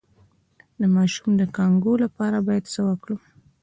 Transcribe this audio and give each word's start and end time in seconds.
د 0.79 0.81
ماشوم 0.95 1.31
د 1.37 1.43
کانګو 1.55 1.93
لپاره 2.03 2.37
باید 2.47 2.63
څه 2.73 2.79
وکړم؟ 2.87 3.19